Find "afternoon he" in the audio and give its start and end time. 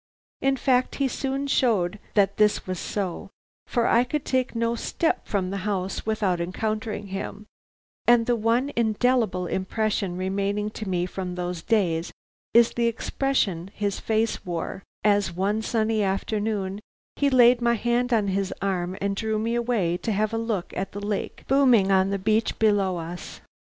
16.01-17.29